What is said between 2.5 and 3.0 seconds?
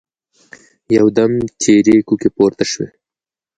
شوې.